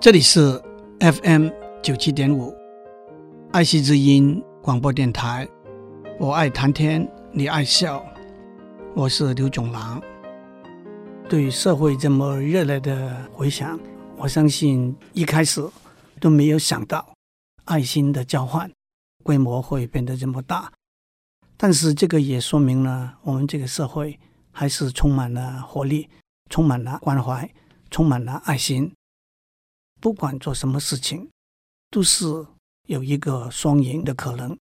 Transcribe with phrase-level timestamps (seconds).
[0.00, 0.58] 这里是
[1.00, 1.50] FM
[1.82, 2.56] 九七点五
[3.52, 5.46] 爱惜之音广播电台，
[6.18, 8.02] 我爱谈天，你爱笑，
[8.96, 10.00] 我是刘炯郎。
[11.28, 13.78] 对社会这么热烈的回响，
[14.16, 15.62] 我相信一开始
[16.18, 17.06] 都没有想到
[17.66, 18.72] 爱心的交换
[19.22, 20.72] 规模会变得这么大。
[21.58, 24.18] 但是这个也说明了我们这个社会
[24.50, 26.08] 还是充满了活力，
[26.48, 27.50] 充满了关怀，
[27.90, 28.90] 充满了爱心。
[30.00, 31.28] 不管做什么事情，
[31.90, 32.46] 都是
[32.88, 34.56] 有一个双赢的可能。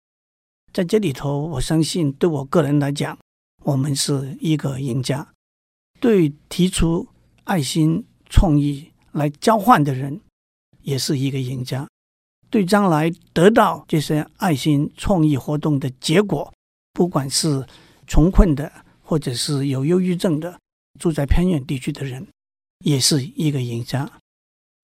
[0.72, 3.16] 在这里头，我相信对我个人来讲，
[3.64, 5.26] 我们是一个赢家。
[6.00, 7.08] 对提出
[7.44, 10.20] 爱心创意来交换的人，
[10.82, 11.88] 也是一个赢家。
[12.50, 16.52] 对将来得到这些爱心创意活动的结果，
[16.92, 17.66] 不管是
[18.06, 20.58] 穷困的，或者是有忧郁症的，
[20.98, 22.26] 住在偏远地区的人，
[22.84, 24.10] 也是一个赢家。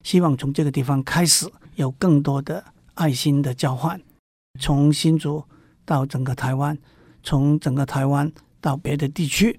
[0.04, 4.00] 希望从这个地方开始，有更多的爱心的交换，
[4.60, 5.42] 从新竹
[5.86, 6.78] 到整个台湾，
[7.22, 9.58] 从整个台湾到别的地区，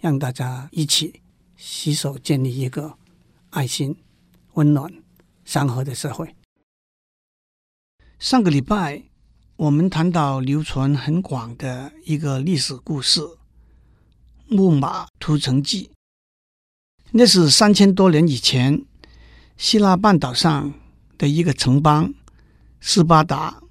[0.00, 1.22] 让大家一起
[1.56, 2.98] 携手建立一个
[3.50, 3.96] 爱心、
[4.54, 4.92] 温暖、
[5.44, 6.34] 祥和的社会。
[8.18, 9.04] 上个礼拜，
[9.54, 13.20] 我们谈到流传很广的一个历史故事
[14.48, 15.84] 《木马屠城记》，
[17.12, 18.84] 那是三千多年以前。
[19.56, 20.74] 希腊半岛上
[21.16, 22.12] 的一个城邦
[22.78, 23.62] 斯巴达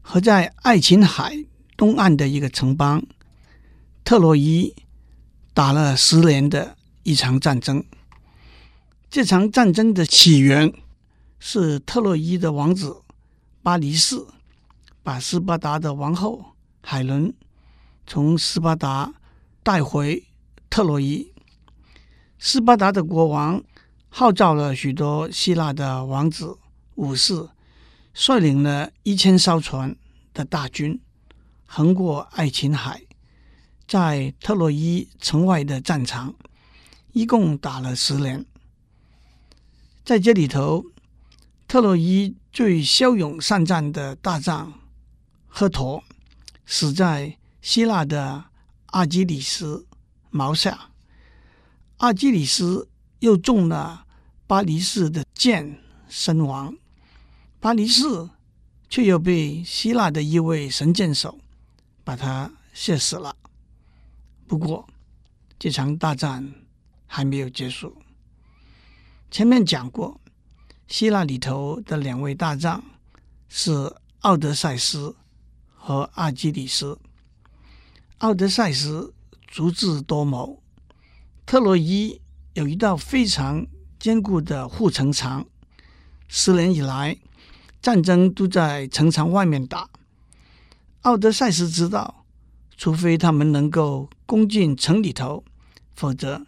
[0.00, 1.44] 和在爱琴海
[1.76, 3.04] 东岸的一个城邦
[4.02, 4.74] 特洛伊
[5.54, 7.84] 打了十年的一场战争。
[9.08, 10.72] 这场战争的起源
[11.38, 13.02] 是特洛伊的王子
[13.62, 14.16] 巴黎士
[15.04, 17.32] 把斯巴达的王后海伦
[18.08, 19.14] 从斯巴达
[19.62, 20.24] 带回
[20.68, 21.32] 特洛伊。
[22.40, 23.62] 斯巴达的国王。
[24.14, 26.58] 号召了许多希腊的王子、
[26.96, 27.48] 武士，
[28.12, 29.96] 率领了一千艘船
[30.34, 31.00] 的大军，
[31.64, 33.04] 横过爱琴海，
[33.88, 36.34] 在特洛伊城外的战场，
[37.12, 38.44] 一共打了十年。
[40.04, 40.84] 在这里头，
[41.66, 44.74] 特洛伊最骁勇善战的大将
[45.48, 46.04] 赫陀
[46.66, 48.44] 死在希腊的
[48.88, 49.86] 阿基里斯
[50.28, 50.90] 矛下，
[51.96, 54.00] 阿基里斯又中了。
[54.52, 55.78] 巴黎市的剑
[56.10, 56.76] 身亡，
[57.58, 58.28] 巴黎市
[58.90, 61.38] 却又被希腊的一位神箭手
[62.04, 63.34] 把他射死了。
[64.46, 64.86] 不过，
[65.58, 66.52] 这场大战
[67.06, 67.96] 还没有结束。
[69.30, 70.20] 前面讲过，
[70.86, 72.84] 希腊里头的两位大将
[73.48, 75.16] 是奥德赛斯
[75.74, 76.98] 和阿基里斯。
[78.18, 79.14] 奥德赛斯
[79.48, 80.62] 足智多谋，
[81.46, 82.20] 特洛伊
[82.52, 83.66] 有一道非常
[84.02, 85.46] 坚固的护城墙，
[86.26, 87.16] 十年以来，
[87.80, 89.88] 战争都在城墙外面打。
[91.02, 92.24] 奥德赛斯知道，
[92.76, 95.44] 除非他们能够攻进城里头，
[95.94, 96.44] 否则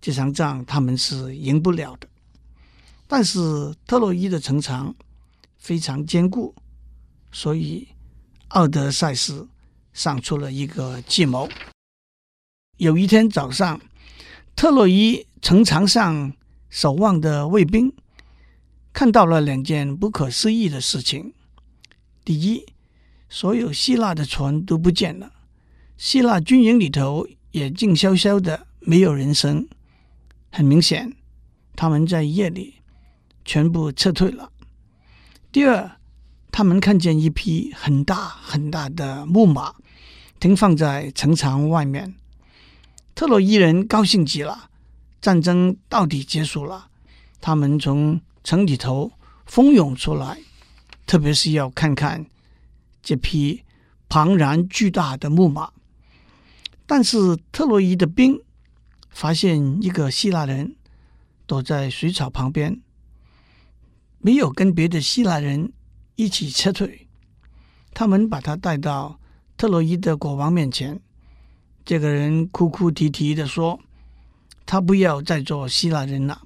[0.00, 2.08] 这场仗他们是赢不了的。
[3.06, 4.92] 但是特洛伊的城墙
[5.58, 6.56] 非常坚固，
[7.30, 7.86] 所以
[8.48, 9.46] 奥德赛斯
[9.92, 11.48] 想出了一个计谋。
[12.78, 13.80] 有一天早上，
[14.56, 16.32] 特洛伊城墙上。
[16.68, 17.92] 守望的卫兵
[18.92, 21.32] 看到了两件不可思议的事情：
[22.24, 22.66] 第一，
[23.28, 25.32] 所有希腊的船都不见了，
[25.96, 29.68] 希腊军营里头也静悄悄的，没有人声。
[30.50, 31.14] 很明显，
[31.74, 32.76] 他们在夜里
[33.44, 34.50] 全部撤退了。
[35.52, 35.98] 第二，
[36.50, 39.74] 他们看见一匹很大很大的木马
[40.40, 42.14] 停放在城墙外面，
[43.14, 44.70] 特洛伊人高兴极了。
[45.20, 46.88] 战争到底结束了，
[47.40, 49.12] 他们从城里头
[49.44, 50.38] 蜂拥出来，
[51.06, 52.26] 特别是要看看
[53.02, 53.64] 这匹
[54.08, 55.72] 庞然巨大的木马。
[56.86, 58.40] 但是特洛伊的兵
[59.10, 60.76] 发现一个希腊人
[61.46, 62.80] 躲在水草旁边，
[64.18, 65.72] 没有跟别的希腊人
[66.14, 67.08] 一起撤退。
[67.92, 69.18] 他们把他带到
[69.56, 71.00] 特洛伊的国王面前，
[71.84, 73.80] 这个人哭哭啼啼地说。
[74.66, 76.42] 他不要再做希腊人了，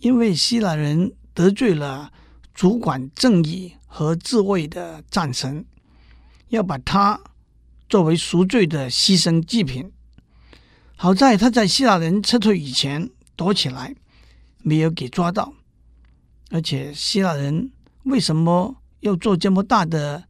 [0.00, 2.12] 因为希腊人得罪了
[2.52, 5.64] 主管正义和智慧的战神，
[6.48, 7.20] 要把他
[7.88, 9.92] 作为赎罪的牺牲祭品。
[10.96, 13.94] 好在他在希腊人撤退以前躲起来，
[14.62, 15.52] 没有给抓到。
[16.50, 17.70] 而且希腊人
[18.02, 20.24] 为什么要做这么大的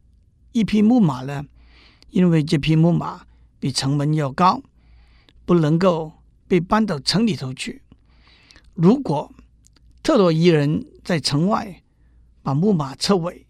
[0.53, 1.47] 一匹木马呢？
[2.11, 3.23] 因为这匹木马
[3.59, 4.61] 比城门要高，
[5.47, 6.13] 不能够。
[6.49, 7.83] 被搬到城里头去。
[8.75, 9.33] 如果
[10.03, 11.83] 特洛伊人在城外
[12.43, 13.47] 把木马撤尾，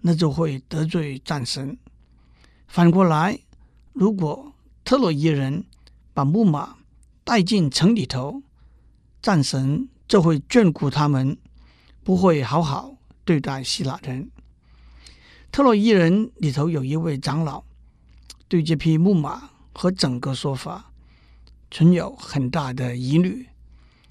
[0.00, 1.78] 那就会得罪战神。
[2.68, 3.38] 反过来，
[3.92, 4.52] 如果
[4.84, 5.64] 特洛伊人
[6.12, 6.76] 把木马
[7.24, 8.42] 带进城里头，
[9.22, 11.36] 战神就会眷顾他们，
[12.04, 14.30] 不会好好对待希腊人。
[15.50, 17.64] 特洛伊人里头有一位长老，
[18.46, 20.92] 对这匹木马和整个说法
[21.70, 23.46] 存有很大的疑虑。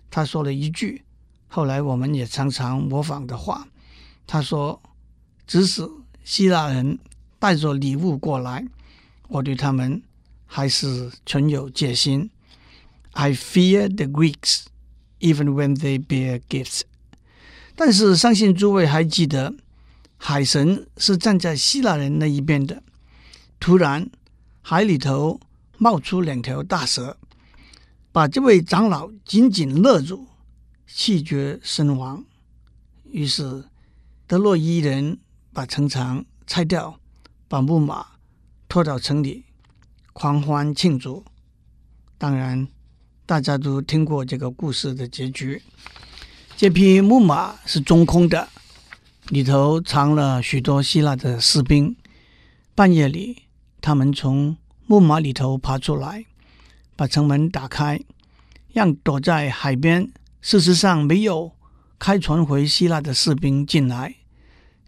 [0.10, 1.04] 他说了一句。
[1.48, 3.68] 后来我们也常常模仿的话，
[4.28, 4.82] 他说
[5.48, 5.90] ：“即使
[6.26, 7.00] 希腊人
[7.40, 8.66] 带着礼物过来，
[9.30, 10.02] 我对他们
[10.46, 12.30] 还是存有戒心。
[13.12, 14.64] I fear the Greeks
[15.22, 16.82] even when they bear gifts。”
[17.78, 19.54] 但是相信诸位还记得，
[20.18, 22.84] 海神是站在希腊人那一边的。
[23.62, 24.10] 突然，
[24.62, 25.40] 海里头
[25.78, 27.18] 冒出两条大蛇，
[28.16, 30.26] 把这位长老紧紧勒住。
[30.88, 32.24] 气绝身亡。
[33.04, 33.66] 于是
[34.26, 35.20] 德洛伊人
[35.52, 36.98] 把城墙拆掉，
[37.50, 38.06] 把木马
[38.70, 39.44] 拖到城里，
[40.14, 41.26] 狂欢庆祝。
[42.18, 42.66] 当然，
[43.26, 45.62] 大家都听过这个故事的结局。
[46.56, 48.48] 这匹木马是中空的，
[49.28, 51.94] 里头藏了许多希腊的士兵。
[52.74, 53.44] 半夜里，
[53.82, 56.24] 他们从木马里头爬出来，
[56.96, 58.00] 把城门打开，
[58.72, 60.12] 让躲在海边。
[60.42, 61.52] 事实上，没有
[62.00, 64.16] 开船回希腊的士兵进来，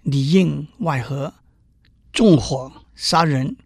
[0.04, 1.34] 里应外合，
[2.14, 3.58] 纵火杀人，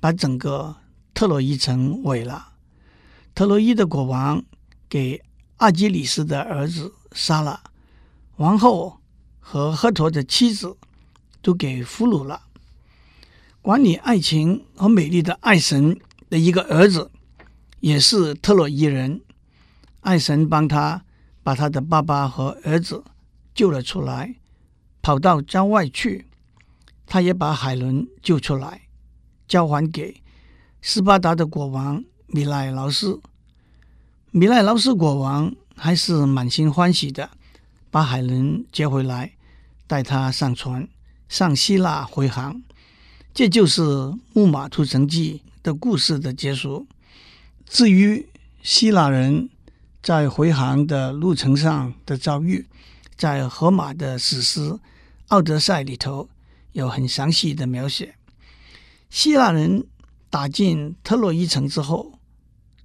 [0.00, 0.76] 把整个
[1.12, 2.48] 特洛伊城毁了。
[3.34, 4.42] 特洛伊的国王
[4.88, 5.22] 给
[5.58, 7.62] 阿基里斯的儿子杀了，
[8.36, 8.98] 王后
[9.38, 10.76] 和赫陀的妻子
[11.40, 12.42] 都给俘虏了。
[13.60, 17.11] 管理爱情和美丽的爱神的一个儿子，
[17.82, 19.20] 也是特洛伊人，
[20.00, 21.04] 爱神帮他。
[21.44, 23.02] 把他的爸爸和儿子
[23.52, 24.36] 救了出来，
[25.02, 26.26] 跑到郊外去。
[27.04, 28.82] 他也把海伦救出来，
[29.48, 30.22] 交还给
[30.80, 33.20] 斯巴达的国王米赖劳斯。
[34.30, 37.28] 米赖劳斯国王还是满心欢喜的，
[37.90, 39.32] 把海伦接回来，
[39.88, 40.86] 带他上船，
[41.28, 42.62] 上希腊回航。
[43.34, 43.82] 这就是
[44.32, 46.86] 《木马屠城记》的故事的结束。
[47.66, 48.28] 至于
[48.62, 49.48] 希腊人，
[50.02, 52.66] 在回航的路程上的遭遇，
[53.16, 54.60] 在荷马的史诗
[55.28, 56.28] 《奥德赛》里头
[56.72, 58.14] 有很详细的描写。
[59.08, 59.86] 希腊人
[60.28, 62.18] 打进特洛伊城之后，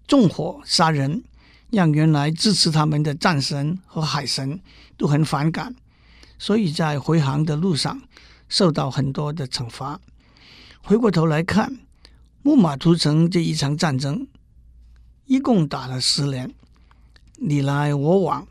[0.08, 1.24] 纵火杀人，
[1.70, 4.60] 让原来支持他们的战神和海神
[4.98, 5.76] 都很反感，
[6.38, 8.02] 所以在回航的路上
[8.48, 10.00] 受到很多的惩罚。
[10.82, 11.78] 回过头来看，
[12.42, 14.28] 木马屠城这一场战争，
[15.28, 16.54] 一共打了十年。
[17.36, 18.48] 你来我往，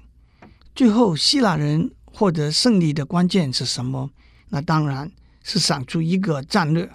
[0.75, 4.11] 最后希腊人获得胜利的关键是什么？
[4.51, 5.11] 那当然
[5.43, 6.89] 是想出一个战略，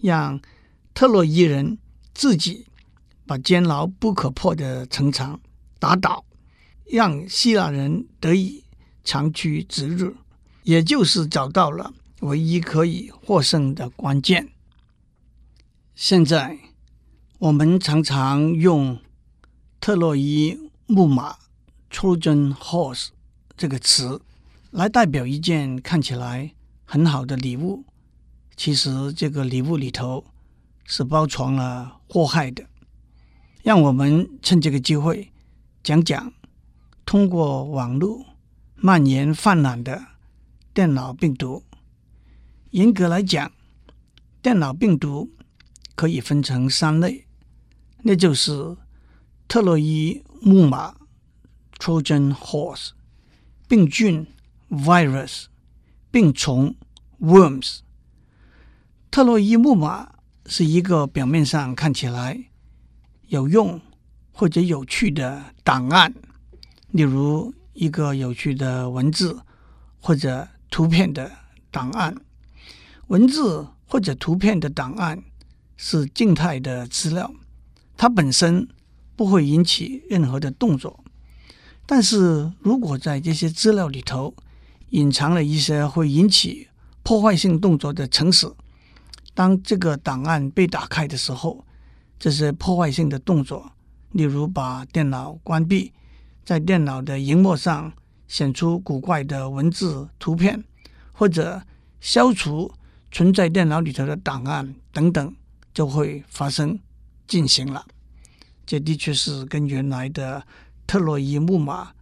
[0.00, 0.38] 让
[0.92, 1.78] 特洛伊人
[2.12, 2.66] 自己
[3.26, 5.40] 把坚牢不可破的城墙
[5.78, 6.24] 打倒，
[6.84, 8.62] 让希腊人得以
[9.04, 10.14] 长驱直入，
[10.64, 14.48] 也就是找到了唯一可以获胜的关键。
[15.94, 16.58] 现在
[17.38, 19.00] 我们常常用
[19.80, 20.58] 特洛伊。
[20.90, 21.36] 木马
[21.90, 23.08] （Trojan Horse）
[23.58, 24.22] 这个词
[24.70, 26.54] 来代表一件看起来
[26.86, 27.84] 很好的礼物，
[28.56, 30.24] 其实这个礼物里头
[30.86, 32.64] 是包藏了祸害的。
[33.62, 35.30] 让我们趁这个机会
[35.82, 36.32] 讲讲
[37.04, 38.24] 通过网络
[38.76, 40.02] 蔓延泛滥的
[40.72, 41.62] 电脑病毒。
[42.70, 43.52] 严格来讲，
[44.40, 45.30] 电脑病毒
[45.94, 47.26] 可以分成三类，
[48.04, 48.74] 那就是
[49.48, 50.22] 特洛伊。
[50.40, 50.94] 木马
[51.80, 52.90] （Trojan Horse）、
[53.66, 54.24] 病菌
[54.70, 55.46] （Virus）、
[56.12, 56.76] 病虫
[57.20, 57.80] （Worms）。
[59.10, 60.12] 特洛伊木马
[60.46, 62.44] 是一个表面上看起来
[63.26, 63.80] 有用
[64.30, 66.14] 或者有趣的档案，
[66.92, 69.40] 例如一个有趣的文字
[69.98, 71.32] 或者图片的
[71.72, 72.14] 档案。
[73.08, 75.20] 文字或者图片的档案
[75.76, 77.34] 是静态的资料，
[77.96, 78.68] 它本身。
[79.18, 81.02] 不会引起任何的动作，
[81.84, 84.32] 但是如果在这些资料里头
[84.90, 86.68] 隐藏了一些会引起
[87.02, 88.48] 破坏性动作的程式，
[89.34, 91.64] 当这个档案被打开的时候，
[92.16, 93.72] 这些破坏性的动作，
[94.12, 95.92] 例如把电脑关闭，
[96.44, 97.92] 在电脑的荧幕上
[98.28, 100.62] 显出古怪的文字、图片，
[101.12, 101.60] 或者
[102.00, 102.72] 消除
[103.10, 105.34] 存在电脑里头的档案等等，
[105.74, 106.78] 就会发生
[107.26, 107.84] 进行了。
[108.68, 110.46] 这的确是跟原来的
[110.86, 111.92] 特洛伊木马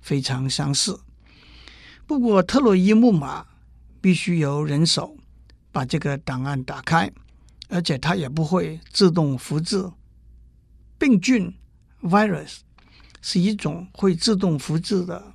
[0.00, 0.98] 非常相似。
[2.04, 3.46] 不过，特洛伊木马
[4.00, 5.16] 必须由人手
[5.70, 7.08] 把这个档案打开，
[7.68, 9.88] 而且它也不会自动复制。
[10.98, 11.54] 病菌
[12.02, 12.56] （virus）
[13.22, 15.32] 是一种会自动复制的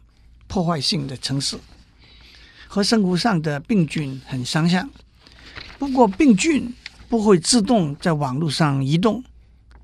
[0.47, 1.57] 破坏性的程式，
[2.67, 4.89] 和生活上的病菌很相像。
[5.79, 6.75] 不过，病菌
[7.07, 9.23] 不会自动在网络上移动，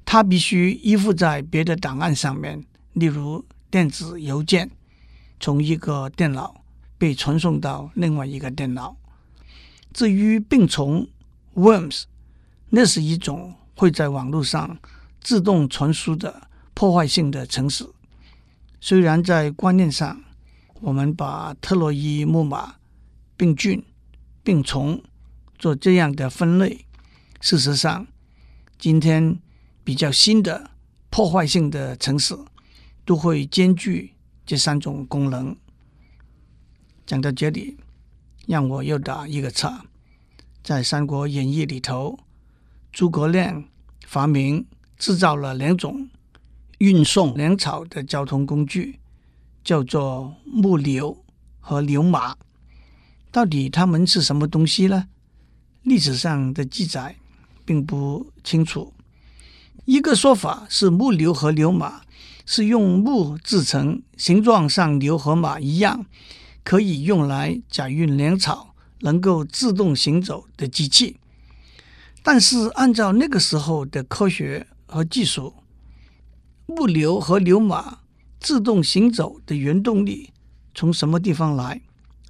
[0.09, 4.71] 它必须依附在别的档案上面，例如电子邮件，
[5.37, 6.63] 从一个电脑
[6.97, 8.95] 被传送到另外一个电脑。
[9.91, 11.05] 至于病虫
[11.55, 12.03] （worms），
[12.69, 14.79] 那是一种会在网络上
[15.19, 17.85] 自动传输的破坏性的程式。
[18.79, 20.23] 虽然在观念上，
[20.79, 22.75] 我们把特洛伊木马、
[23.35, 23.83] 病菌、
[24.41, 25.03] 病虫
[25.59, 26.85] 做这样的分类，
[27.41, 28.07] 事实上，
[28.79, 29.37] 今天
[29.87, 30.69] 比较新的
[31.09, 32.37] 破坏性的城市
[33.05, 34.15] 都会兼具
[34.45, 35.55] 这三种功能。
[37.05, 37.77] 讲到这里，
[38.47, 39.85] 让我又打一个岔。
[40.61, 42.19] 在《三国演义》里头，
[42.91, 43.63] 诸葛亮
[44.05, 44.65] 发明
[44.97, 46.09] 制造了两种
[46.79, 48.99] 运送粮草的交通工具，
[49.63, 51.23] 叫做木牛
[51.61, 52.35] 和牛马。
[53.31, 55.07] 到底它们是什么东西呢？
[55.83, 57.15] 历史上的记载
[57.63, 58.91] 并不清楚。
[59.87, 62.01] 一个说法是木牛和牛马
[62.45, 66.05] 是用木制成，形状像牛和马一样，
[66.65, 71.15] 可以用来载运粮草，能够自动行走的机器。
[72.21, 75.53] 但是按照那个时候的科学和技术，
[76.65, 77.99] 木牛和牛马
[78.41, 80.33] 自动行走的原动力
[80.75, 81.81] 从什么地方来，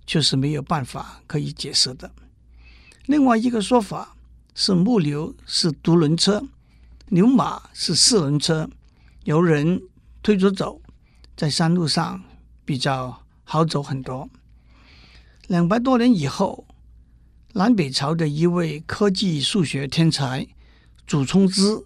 [0.06, 2.12] 却是没有办法可以解释的。
[3.08, 4.16] 另外一个说法
[4.54, 6.44] 是木牛是独轮车，
[7.10, 8.70] 牛马是四轮车，
[9.24, 9.82] 由人
[10.22, 10.82] 推着走，
[11.36, 12.22] 在山路上
[12.66, 14.30] 比较好走很多。
[15.48, 16.66] 两百多年以后，
[17.54, 20.46] 南北朝的一位科技数学天才
[21.06, 21.84] 祖冲之，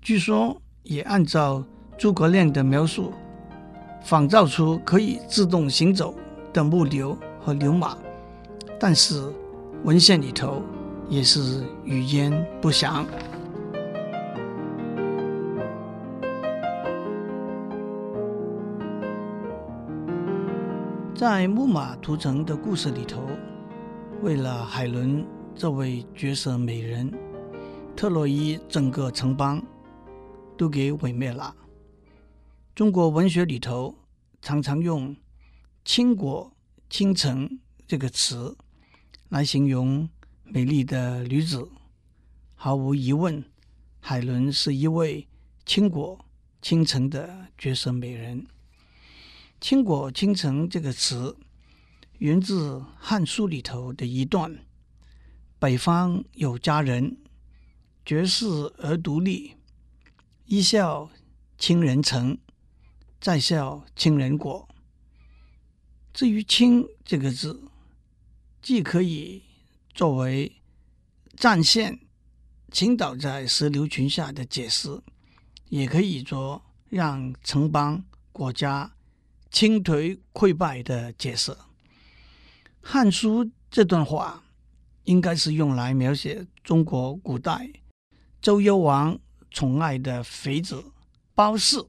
[0.00, 1.64] 据说也按照
[1.98, 3.12] 诸葛亮的描述，
[4.02, 6.14] 仿造出可以自动行走
[6.52, 7.96] 的木牛和牛马，
[8.80, 9.32] 但是。
[9.84, 10.60] 文献里头
[11.08, 13.06] 也是语焉不详。
[21.18, 23.26] 在木马屠城的故事里头，
[24.22, 27.12] 为了海伦这位绝色美人，
[27.96, 29.60] 特洛伊整个城邦
[30.56, 31.52] 都给毁灭了。
[32.72, 33.92] 中国文学里头
[34.40, 35.16] 常常用
[35.84, 36.52] “倾国
[36.88, 38.56] 倾城”这个词。
[39.30, 40.08] 来形容
[40.44, 41.68] 美丽的女子，
[42.54, 43.42] 毫无疑问，
[43.98, 45.26] 海伦是一位
[45.66, 46.24] 倾国
[46.62, 48.46] 倾城的绝色美人。
[49.60, 51.36] 倾国倾城这个词
[52.18, 54.64] 源自《汉书》里头的一段
[55.58, 57.18] ：“北方有佳人，
[58.04, 58.46] 绝世
[58.78, 59.56] 而独立，
[60.46, 61.10] 一笑
[61.58, 62.38] 倾人城，
[63.20, 64.68] 再笑倾人国。”
[66.14, 67.64] 至于“倾”这个字，
[68.62, 69.42] 既可以
[69.92, 70.60] 作为
[71.36, 71.98] 战线
[72.70, 75.00] 倾倒在石榴裙下的解释，
[75.68, 78.94] 也可以做让城邦国家
[79.50, 81.52] 倾颓溃败的解释。
[82.80, 84.42] 《汉书》这段话
[85.04, 87.70] 应该是用来描写中国古代
[88.40, 89.18] 周幽王
[89.50, 90.84] 宠爱的妃子
[91.34, 91.88] 褒姒。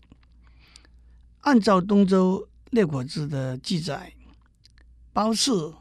[1.42, 4.14] 按照东周列国志的记载，
[5.14, 5.76] 褒姒。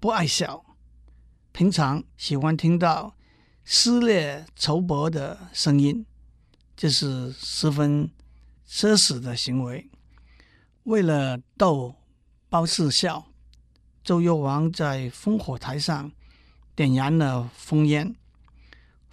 [0.00, 0.62] 不爱笑，
[1.50, 3.16] 平常喜欢听到
[3.64, 6.04] 撕裂绸帛的声音，
[6.76, 8.10] 这是十分
[8.68, 9.88] 奢侈的行为。
[10.84, 11.94] 为了逗
[12.50, 13.26] 褒姒笑，
[14.02, 16.12] 周幽王在烽火台上
[16.76, 18.14] 点燃了烽烟。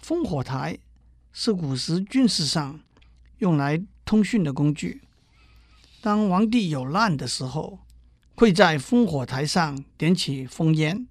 [0.04, 0.78] 烽火台
[1.32, 2.80] 是古时军事上
[3.38, 5.00] 用来通讯的工具。
[6.02, 7.78] 当皇帝有难的时候，
[8.34, 11.08] 会在烽火台上点起烽烟，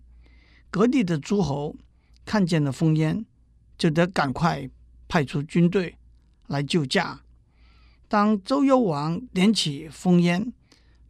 [0.69, 1.75] 各地的诸侯
[2.23, 3.25] 看见了烽烟，
[3.79, 4.69] 就得赶快
[5.07, 5.97] 派出军队
[6.45, 7.21] 来救驾。
[8.11, 10.51] 当周幽王点起烽烟，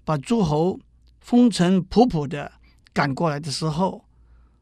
[0.06, 0.80] 把诸侯
[1.20, 2.52] 风尘仆仆的
[2.94, 4.06] 赶过来的时候，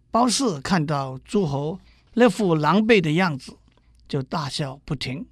[0.10, 1.82] 褒姒看到诸侯
[2.14, 3.58] 那副狼狈的样子，
[4.08, 5.28] 就大笑不停。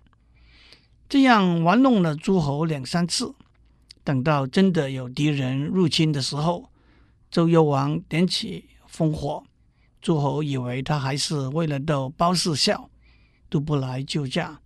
[1.07, 3.33] 这样玩弄了诸侯两三次。
[4.03, 6.69] 等到真的有敌人入侵的时候，
[7.31, 9.45] 周幽王点起烽火，
[10.01, 12.89] 诸侯以为他还是为了逗褒姒笑，
[13.47, 14.59] 都不来救驾。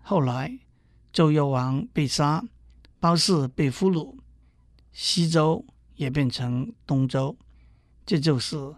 [0.00, 0.58] 后来
[1.12, 2.44] 周幽王被杀，
[3.00, 4.16] 褒姒被俘虏，
[4.92, 5.64] 西周
[5.96, 7.36] 也变成东周，
[8.04, 8.74] 这就是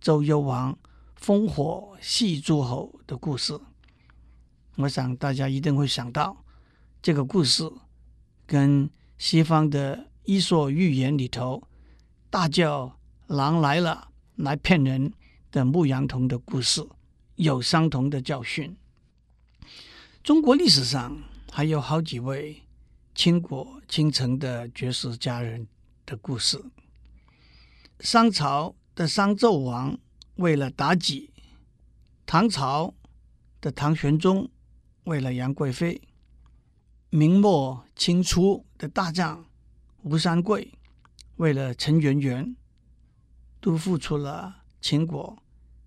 [0.00, 0.78] 周幽王
[1.20, 3.58] 烽火戏诸侯的故事。
[4.76, 6.44] 我想大家一定会想到，
[7.00, 7.70] 这个故事
[8.46, 11.62] 跟西方的伊索寓言里头
[12.28, 12.98] 大叫
[13.28, 15.12] 狼来了来骗人
[15.52, 16.84] 的牧羊童的故事
[17.36, 18.76] 有相同的教训。
[20.22, 21.16] 中国历史上
[21.56, 22.64] 还有好几位
[23.14, 25.68] 倾国倾城的绝世佳人
[26.04, 26.60] 的故事。
[28.00, 29.96] 商朝的商纣王
[30.34, 31.30] 为了妲己，
[32.26, 32.92] 唐朝
[33.60, 34.50] 的唐玄宗
[35.04, 36.02] 为了杨贵妃，
[37.10, 39.46] 明末清初的大将
[40.02, 40.72] 吴三桂
[41.36, 42.56] 为了陈圆圆，
[43.60, 45.40] 都付出了倾国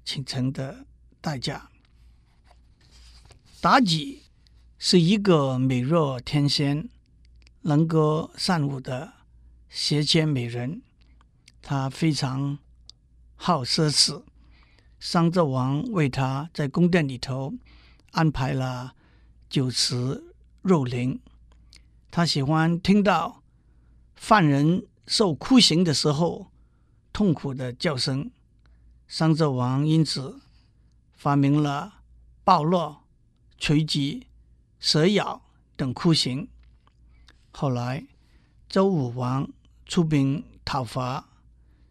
[0.06, 0.86] 倾城的
[1.20, 1.70] 代价。
[3.62, 4.24] 妲己
[4.80, 6.88] 是一个美若天仙、
[7.62, 9.14] 能歌善舞的
[9.70, 10.84] 邪纤美人，
[11.64, 12.60] 她非常
[13.36, 14.24] 好奢侈。
[15.00, 17.54] 商纣王为她在宫殿里头
[18.12, 18.94] 安排了
[19.50, 20.24] 酒池
[20.62, 21.20] 肉林，
[22.12, 23.42] 她喜欢听到
[24.16, 26.52] 犯人受酷刑的时候
[27.12, 28.30] 痛苦的叫声。
[29.08, 30.40] 商纣王因此
[31.14, 32.02] 发明了
[32.44, 33.06] 暴落、
[33.58, 34.28] 锤击。
[34.80, 35.42] 蛇咬
[35.76, 36.48] 等酷刑。
[37.52, 38.06] 后来，
[38.70, 39.50] 周武王
[39.86, 41.28] 出兵讨伐，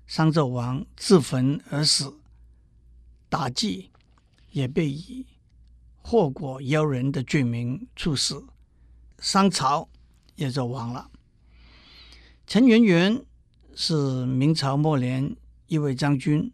[0.07, 2.19] 商纣王自焚而死，
[3.29, 3.91] 妲己
[4.53, 5.27] 也被以
[5.97, 8.47] 祸国妖人的罪名处死，
[9.19, 9.89] 商朝
[10.37, 11.11] 也就亡了。
[12.47, 13.25] 陈圆圆
[13.75, 16.53] 是明朝末年一位将军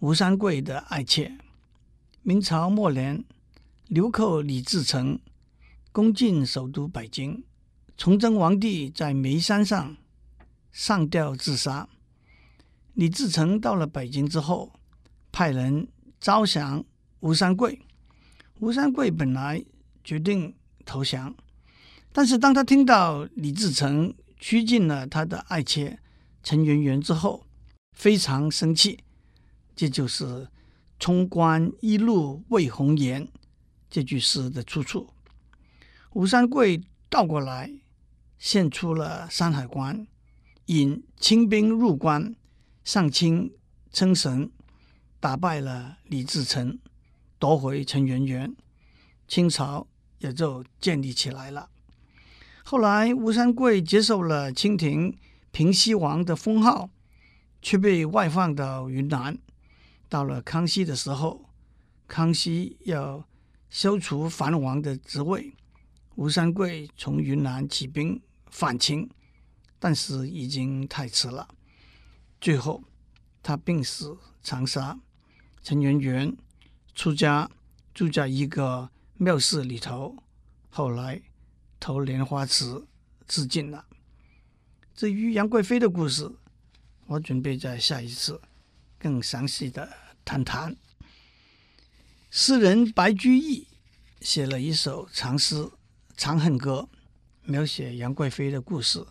[0.00, 1.38] 吴三桂的爱妾。
[2.22, 3.24] 明朝末年，
[3.86, 5.20] 流寇李自成。
[5.94, 7.44] 攻进首都北京，
[7.96, 9.96] 崇祯皇帝在煤山上
[10.72, 11.88] 上吊自杀。
[12.94, 14.72] 李自成到了北京之后，
[15.30, 15.86] 派人
[16.18, 16.84] 招降
[17.20, 17.80] 吴三桂。
[18.58, 19.64] 吴三桂本来
[20.02, 21.32] 决定投降，
[22.12, 26.00] 但是当他听到李自成拘禁了他的爱妾
[26.42, 27.46] 陈圆圆之后，
[27.92, 28.98] 非常生气。
[29.76, 30.48] 这就是
[30.98, 33.28] “冲冠一怒为红颜”
[33.88, 35.08] 这句诗的出处。
[36.14, 37.72] 吴三桂倒过来，
[38.38, 40.06] 献出了山海关，
[40.66, 42.36] 引清兵入关，
[42.84, 43.52] 上清
[43.92, 44.48] 称神，
[45.18, 46.78] 打败了李自成，
[47.40, 48.54] 夺回陈圆圆，
[49.26, 51.68] 清朝也就建立起来了。
[52.62, 55.18] 后来，吴三桂接受了清廷
[55.50, 56.90] 平西王的封号，
[57.60, 59.36] 却被外放到云南。
[60.08, 61.50] 到了康熙的时候，
[62.06, 63.26] 康熙要
[63.68, 65.56] 消除藩王的职位。
[66.16, 69.10] 吴三桂从云南起兵反清，
[69.80, 71.48] 但是已经太迟了。
[72.40, 72.84] 最后，
[73.42, 74.98] 他病死长沙。
[75.62, 76.36] 陈圆圆
[76.94, 77.50] 出家
[77.92, 80.16] 住在一个庙寺里头，
[80.68, 81.22] 后来
[81.80, 82.84] 投莲花池
[83.26, 83.86] 自尽了。
[84.94, 86.30] 至于杨贵妃的故事，
[87.06, 88.40] 我准备在下一次
[88.98, 89.90] 更详细的
[90.24, 90.76] 谈谈。
[92.30, 93.66] 诗人白居易
[94.20, 95.56] 写了一首长诗。
[96.16, 96.88] 《长恨歌》
[97.42, 99.04] 描写杨贵妃的故事，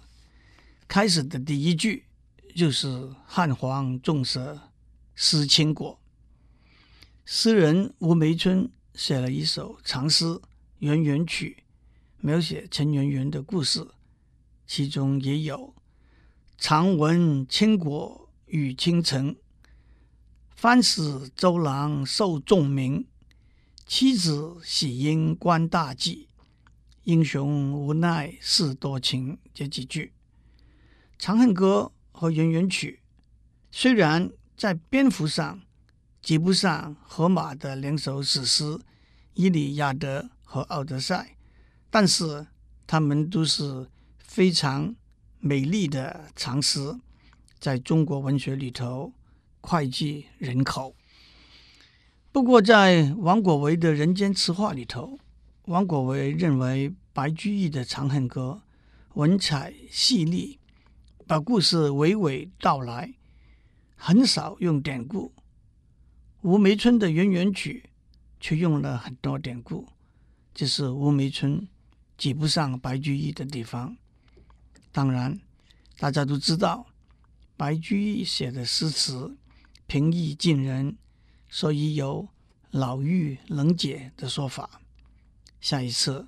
[0.87, 2.05] 开始的第一句
[2.55, 4.71] 就是“汉皇重色
[5.13, 5.99] 思倾国”。
[7.25, 10.25] 诗人吴梅村写了一首长诗
[10.79, 11.57] 《圆圆曲》，
[12.19, 13.85] 描写陈圆圆的故事，
[14.65, 15.75] 其中也有
[16.57, 19.35] “常闻倾国与倾城，
[20.55, 23.05] 翻使周郎受重名，
[23.85, 26.29] 妻子喜因观大计。”
[27.05, 30.13] 英雄无奈事多情，这几句
[31.19, 33.01] 《长恨歌》和《圆圆曲》
[33.71, 35.61] 虽然在篇幅上
[36.21, 38.63] 及不上荷马的两首史诗
[39.33, 41.35] 《伊里亚德》和《奥德赛》，
[41.89, 42.47] 但是
[42.87, 43.89] 他们都是
[44.19, 44.95] 非常
[45.39, 46.97] 美丽的长诗，
[47.59, 49.11] 在中国文学里头
[49.59, 50.95] 脍炙人口。
[52.31, 55.19] 不过，在王国维的《人间词话》里头。
[55.67, 58.63] 王国维认为白居易的《长恨歌》
[59.13, 60.59] 文采细腻，
[61.25, 63.13] 把故事娓娓道来，
[63.95, 65.31] 很少用典故。
[66.41, 67.85] 吴梅村的《圆圆曲》
[68.41, 69.87] 却用了很多典故，
[70.53, 71.65] 这是吴梅村
[72.17, 73.95] 挤不上白居易的地方。
[74.91, 75.39] 当然，
[75.97, 76.87] 大家都知道，
[77.55, 79.37] 白居易写的诗词
[79.87, 80.97] 平易近人，
[81.49, 82.27] 所以有
[82.71, 84.81] “老妪能解”的说法。
[85.63, 86.27] 下一次，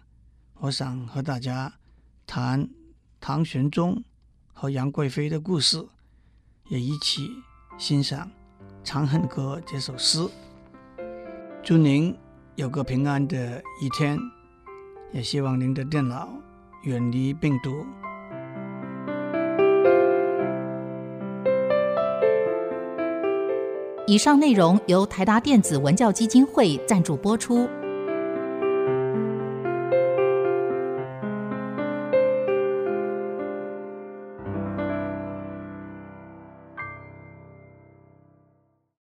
[0.62, 1.74] 我想和大家
[2.26, 2.69] 谈
[3.19, 4.02] 唐玄宗
[4.54, 5.86] 和杨贵妃的故事，
[6.69, 7.30] 也一起
[7.78, 8.26] 欣赏
[8.82, 10.26] 《长恨歌》这首诗。
[11.62, 12.15] 祝您
[12.56, 14.17] 有个平安的一天，
[15.12, 16.30] 也希望您的电脑
[16.84, 17.86] 远离病毒。
[24.08, 27.67] 以上内容由台达电子文教基金会赞助播出。